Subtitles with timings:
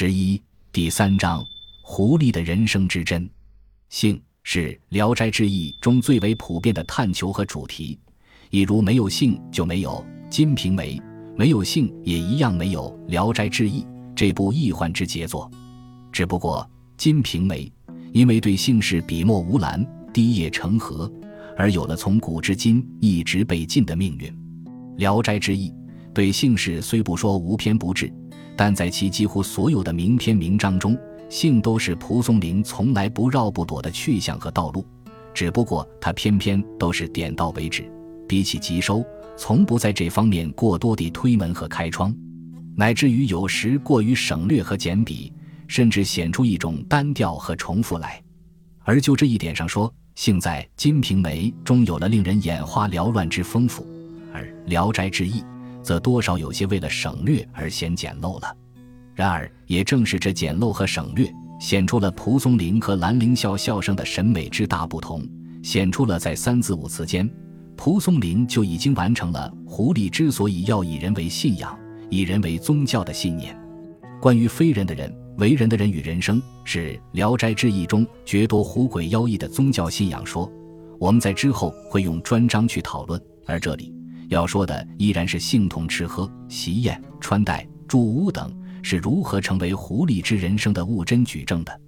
[0.00, 1.44] 十一第三章
[1.82, 3.28] 狐狸的人生之真，
[3.88, 7.98] 性是《聊斋志异》中最为普遍的探求和主题。
[8.50, 9.90] 一如没有性就没有
[10.28, 10.96] 《金瓶梅》，
[11.36, 13.82] 没有性也一样没有《聊斋志异》
[14.14, 15.50] 这部异幻之杰作。
[16.12, 16.64] 只不过
[16.96, 17.64] 《金瓶梅》
[18.12, 21.12] 因为对姓氏笔墨无澜、滴液成河，
[21.56, 24.30] 而有了从古至今一直被禁的命运。
[24.96, 25.70] 《聊斋志异》
[26.12, 28.08] 对姓氏虽不说无偏不至。
[28.58, 30.98] 但在其几乎所有的名篇名章中，
[31.28, 34.84] 性都是蒲松龄从来不绕不躲的去向和道路，
[35.32, 37.88] 只不过他偏偏都是点到为止，
[38.28, 39.04] 比起急收，
[39.36, 42.12] 从不在这方面过多地推门和开窗，
[42.74, 45.32] 乃至于有时过于省略和简笔，
[45.68, 48.20] 甚至显出一种单调和重复来。
[48.82, 53.86] 而就这一点上说，性在《金瓶梅》中有了令人眼花缭乱之丰富，
[54.34, 55.40] 而《聊斋志异》。
[55.88, 58.56] 则多少有些为了省略而显简陋了。
[59.14, 65.26] 然而，也正是这简陋和省略，显出了蒲松龄和兰陵笑笑生的审美之大不同，
[65.62, 67.26] 显出了在三字五词间，
[67.74, 71.74] 蒲松龄就已经完成了狐狸之所以要以人为信仰、
[72.10, 73.58] 以人为宗教的信念。
[74.20, 80.52] 关于非人的人、为人的人与人生，是《聊斋志异》中绝多狐鬼妖异的宗教信仰说。
[81.00, 83.97] 我们在之后会用专章去讨论，而这里。
[84.28, 91.80] 要说的依然是性同吃喝、习宴、穿戴、住屋等是如何成为狐狸之人生的物真举证的。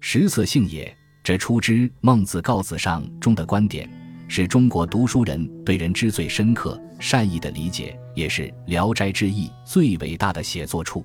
[0.00, 3.88] 食色性也，这出之《孟子告子上》中的观点，
[4.28, 11.04] 是中国读书人对人之最深刻、善意的理解，也是《聊斋志异》最伟大的写作处。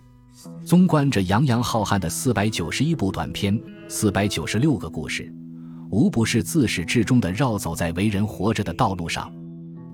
[0.64, 5.34] 纵观这洋洋浩瀚的四百九十一部短篇、四百九十六个故事，
[5.90, 9.32] 无不是自始至终的绕走在为人活着的道路上。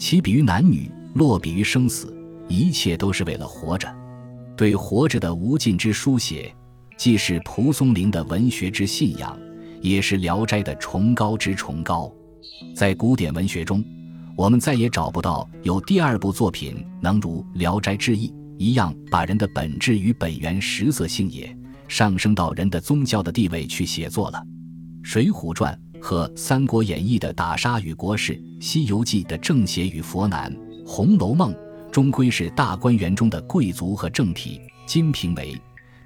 [0.01, 2.11] 起笔于男女，落笔于生死，
[2.47, 3.87] 一切都是为了活着。
[4.57, 6.51] 对活着的无尽之书写，
[6.97, 9.37] 既是蒲松龄的文学之信仰，
[9.79, 12.11] 也是《聊斋》的崇高之崇高。
[12.75, 13.85] 在古典文学中，
[14.35, 21.55] 我们再也找不到有第二部作品能如《聊斋志异》一样，把人的本质与本源实色性也
[21.87, 24.43] 上升到人的宗教的地位去写作了。
[25.07, 25.79] 《水浒传》。
[26.01, 30.51] 和《三国演义》的打杀与国事，《西游记》的正邪与佛难，
[30.85, 31.53] 《红楼梦》
[31.91, 35.53] 终归是大观园中的贵族和正体，《金瓶梅》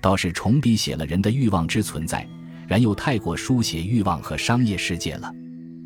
[0.01, 2.27] 倒是重笔写了人的欲望之存在，
[2.67, 5.31] 然又太过书写欲望和商业世界了。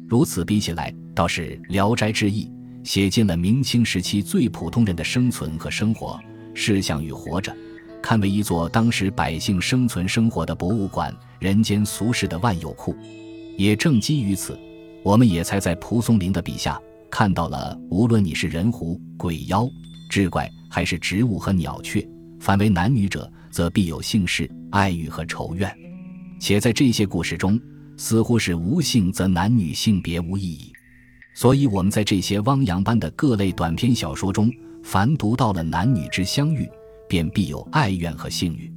[0.07, 2.45] 如此比起来，倒是《聊斋志异》
[2.83, 6.19] 写尽了明清时期最普通人的生存和生活、
[6.55, 7.55] 事项与活着，
[8.01, 12.95] 堪为一座当时百姓生存生活的博物馆，人间俗世的万有库。
[13.59, 14.57] 也正基于此，
[15.03, 16.81] 我们也才在蒲松龄的笔下
[17.11, 19.69] 看到了，无论你是人狐、鬼妖、
[20.09, 22.07] 志怪，还是植物和鸟雀，
[22.39, 25.69] 凡为男女者，则必有姓氏、爱欲和仇怨。
[26.39, 27.59] 且在这些故事中，
[27.97, 30.71] 似乎是无性则男女性别无意义。
[31.35, 34.49] 所以，我们在这些汪洋般的各类短篇小说中，
[34.85, 36.65] 凡读到了男女之相遇，
[37.09, 38.71] 便必有爱怨和性欲，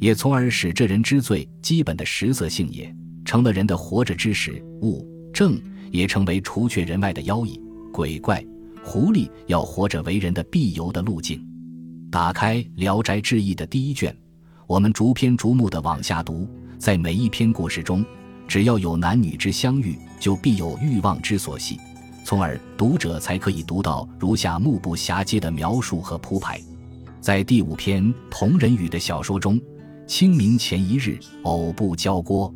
[0.00, 2.92] 也从而使这人之最基本的实则性也。
[3.26, 5.04] 成了人的活着之时，物
[5.34, 5.60] 正
[5.90, 7.60] 也成为除却人外的妖异、
[7.92, 8.42] 鬼怪、
[8.84, 11.44] 狐狸要活着为人的必由的路径。
[12.08, 14.16] 打开《聊斋志异》的第一卷，
[14.68, 16.48] 我们逐篇逐目的往下读，
[16.78, 18.02] 在每一篇故事中，
[18.46, 21.80] 只要有男女之相遇，就必有欲望之所系，
[22.24, 26.60] 从而读者才可以读到如下目不暇接的描述和铺排。
[27.20, 29.60] 在第五篇同人语的小说中，
[30.06, 32.54] 清明前一日，偶步交郭。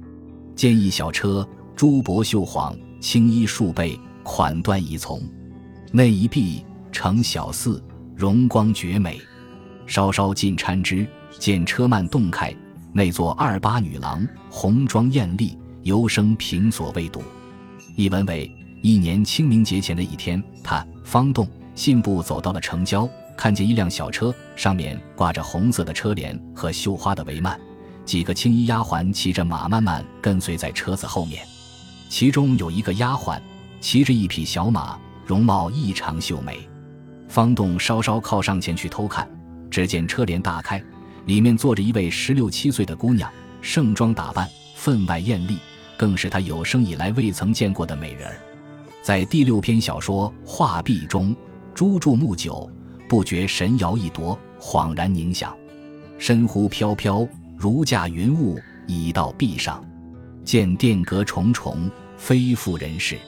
[0.60, 5.18] 见一小车，珠帛绣幌，青衣数倍，款端一从。
[5.90, 6.62] 内一壁，
[6.92, 7.82] 成小寺，
[8.14, 9.18] 荣光绝美。
[9.86, 11.06] 稍稍近参之，
[11.38, 12.54] 见车幔洞开，
[12.92, 17.22] 内坐二八女郎，红妆艳丽，犹生平所未睹。
[17.96, 27.58] 一文为：一年清明节前的一天，他方栋信步走到了城郊，看见一辆小车，上面挂着红色的车帘和绣花的帷幔。
[28.10, 31.46] 几个青衣丫鬟骑着马慢慢跟随在车子后面，
[32.08, 33.40] 其中有一个丫鬟
[33.80, 36.68] 骑着一匹小马，容貌异常秀美。
[37.28, 39.30] 方栋稍稍靠上前去偷看，
[39.70, 40.82] 只见车帘大开，
[41.26, 43.30] 里面坐着一位十六七岁的姑娘，
[43.60, 45.58] 盛装打扮，分外艳丽，
[45.96, 48.28] 更是他有生以来未曾见过的美人。
[49.04, 51.32] 在第六篇小说《画壁》中，
[51.76, 52.68] 朱注木久，
[53.08, 55.56] 不觉神摇一夺，恍然凝想，
[56.18, 57.24] 身忽飘飘。
[57.60, 59.84] 如驾云雾已到壁上，
[60.46, 63.18] 见殿阁重重，非复人世。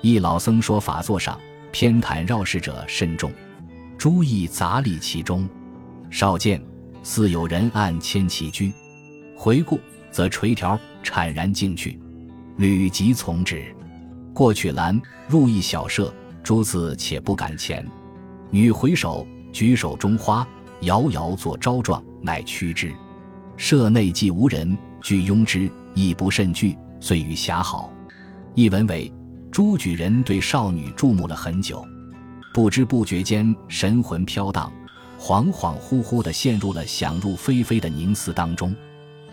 [0.00, 1.38] 一老僧说法座上，
[1.72, 3.30] 偏袒绕世者甚众，
[3.98, 5.46] 诸意杂立其中。
[6.08, 6.58] 少见
[7.02, 8.72] 似有人按牵其居，
[9.36, 9.78] 回顾
[10.10, 12.00] 则垂条谄然进去，
[12.56, 13.62] 吕即从之。
[14.32, 16.10] 过去栏入一小舍，
[16.42, 17.86] 诸子且不敢前。
[18.50, 20.48] 女回首，举手中花，
[20.80, 22.90] 遥遥作招状，乃趋之。
[23.56, 27.92] 舍内既无人，俱拥之，亦不甚惧，遂与遐好。
[28.54, 29.12] 一文为
[29.50, 31.86] 朱举人对少女注目了很久，
[32.52, 34.72] 不知不觉间神魂飘荡，
[35.18, 38.74] 恍恍惚惚地陷入了想入非非的凝思当中。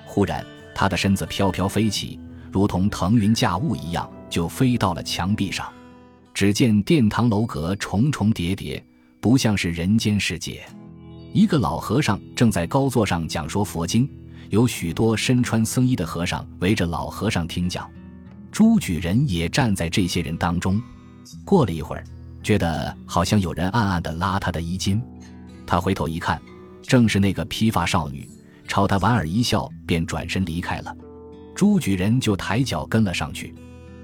[0.05, 2.19] 忽然，他的身子飘飘飞起，
[2.51, 5.71] 如同腾云驾雾一样，就飞到了墙壁上。
[6.33, 8.83] 只见殿堂楼阁重重叠叠。
[9.21, 10.65] 不像是人间世界，
[11.33, 14.07] 一个老和尚正在高座上讲说佛经，
[14.49, 17.89] 有许多身穿僧衣的和尚围着老和尚听讲。
[18.51, 20.79] 朱举人也站在这些人当中。
[21.43, 22.03] 过了一会儿，
[22.43, 25.01] 觉得好像有人暗暗地拉他的衣襟，
[25.65, 26.39] 他回头一看，
[26.83, 28.29] 正是那个披发少女，
[28.67, 30.95] 朝他莞尔一笑，便转身离开了。
[31.55, 33.55] 朱举人就抬脚跟了上去，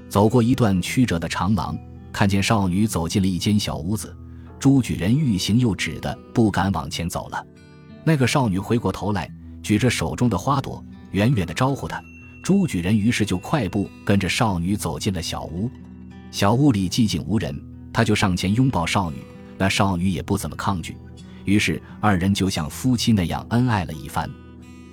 [0.09, 1.77] 走过一段曲折的长廊，
[2.11, 4.15] 看见少女走进了一间小屋子。
[4.59, 7.45] 朱举人欲行又止的，不敢往前走了。
[8.03, 9.31] 那个少女回过头来，
[9.63, 12.03] 举着手中的花朵，远远的招呼他。
[12.43, 15.69] 朱举人于是就快步跟着少女走进了小屋。
[16.31, 17.57] 小屋里寂静无人，
[17.93, 19.17] 他就上前拥抱少女。
[19.57, 20.95] 那少女也不怎么抗拒，
[21.43, 24.29] 于是二人就像夫妻那样恩爱了一番。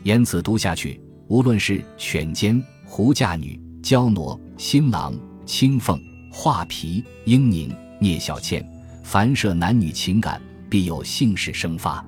[0.02, 5.14] 沿此读下去，无论是犬奸、狐嫁女、娇挪、新郎、
[5.44, 6.00] 青凤、
[6.32, 8.64] 画皮、英宁、聂小倩。
[9.06, 12.04] 凡涉男女情感，必有性事生发；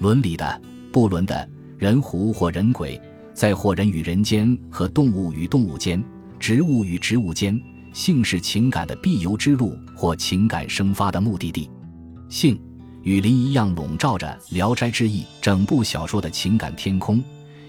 [0.00, 0.60] 伦理的、
[0.92, 1.48] 不伦的，
[1.78, 3.00] 人狐或人鬼，
[3.32, 6.02] 在或人与人间和动物与动物间、
[6.40, 7.56] 植物与植物间，
[7.92, 11.70] 性是情感的必由之路或情感生发的目的地。
[12.28, 12.60] 性，
[13.02, 17.22] 与林一样笼罩着《聊斋志异》整部小说的情感天空，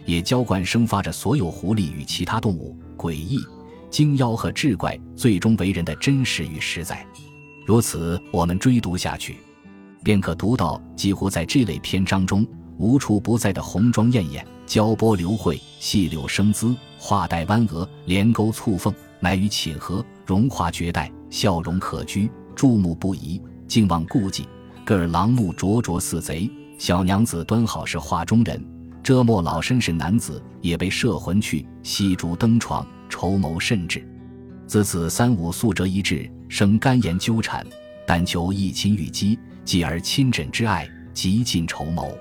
[0.03, 3.37] 也浇灌生发着所有狐狸与其他动物、诡异、
[3.91, 7.05] 精妖和志怪最终为人的真实与实在。
[7.65, 9.37] 如此，我们追读下去，
[10.03, 12.45] 便可读到几乎在这类篇章中
[12.77, 24.45] 无处不在的红妆艳艳、娇波流慧、细柳生姿、画带弯额、连钩蹙凤、乃语亲和、容华绝代、笑容可掬、注目不移、静望顾忌。
[24.83, 28.61] 个儿郎目灼灼似贼，小娘子端好是画中人，
[29.01, 31.65] 遮莫老身是男子，也被摄魂去。
[31.81, 34.05] 细烛登床，筹谋甚至。
[34.67, 37.65] 自此三五素折一致，生肝炎纠缠，
[38.05, 42.15] 但求一亲与姬，继而亲枕之爱，极尽筹谋。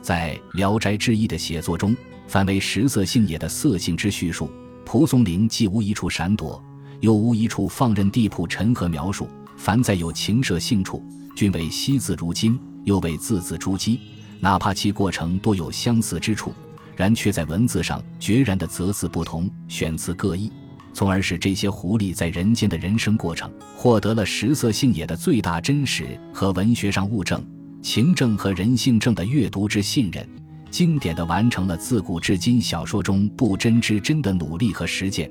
[0.00, 1.94] 在《聊斋志异》的写作中，
[2.26, 4.50] 凡为食色性也的色性之叙述，
[4.86, 6.64] 蒲松龄既无一处闪躲，
[7.00, 9.28] 又无一处放任地铺陈和描述。
[9.58, 13.98] 凡在有情色性处，均为惜字如金，又为字字珠玑。
[14.40, 16.50] 哪怕其过程多有相似之处，
[16.96, 20.50] 然却在文字上决然的择字不同，选词各异。
[20.96, 27.38] 从而使这些狐狸在人间的人生过程获得了食色性也的最大真实和文学上物证、
[27.82, 30.26] 情证和人性证的阅读之信任，
[30.70, 35.30] 经典的完成了自古至今小说中不真之真的努力和实践，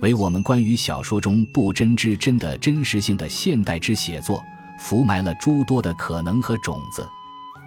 [0.00, 4.42] 为我们关于小说中不真之真的真实性的现代之写作
[4.76, 7.08] 伏埋了诸多的可能和种子。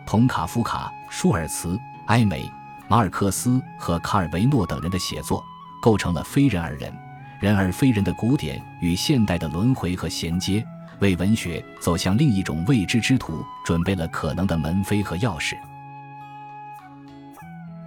[0.05, 2.51] 同卡夫卡、舒尔茨、埃美、
[2.89, 5.41] 马尔克斯和卡尔维诺等人的写作，
[5.81, 6.93] 构成了非人而人。
[7.39, 10.61] 人而非人的古典与现代的轮回和衔接，
[10.99, 15.55] 为文学走向另一种未知之途准备了可能的门扉和钥匙。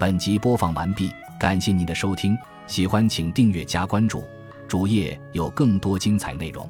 [0.01, 2.35] 本集播放完毕，感谢您的收听，
[2.67, 4.25] 喜欢请订阅加关注，
[4.67, 6.67] 主页有更多精彩内容。